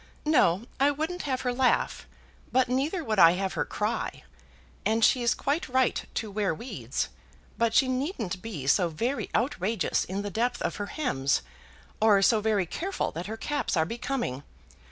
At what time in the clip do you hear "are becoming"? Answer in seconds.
13.77-14.41